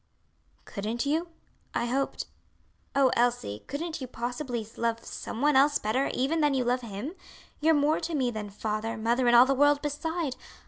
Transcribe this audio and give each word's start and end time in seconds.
"Couldn't 0.65 1.05
you? 1.05 1.27
I 1.75 1.85
hoped 1.85 2.25
Oh, 2.95 3.11
Elsie, 3.15 3.63
couldn't 3.67 4.01
you 4.01 4.07
possibly 4.07 4.67
love 4.75 5.05
some 5.05 5.43
one 5.43 5.55
else 5.55 5.77
better 5.77 6.09
even 6.15 6.41
than 6.41 6.55
you 6.55 6.63
love 6.63 6.81
him? 6.81 7.13
You're 7.59 7.75
more 7.75 7.99
to 7.99 8.15
me 8.15 8.31
than 8.31 8.49
father, 8.49 8.97
mother, 8.97 9.27
and 9.27 9.35
all 9.35 9.45
the 9.45 9.53
world 9.53 9.79
beside. 9.83 10.37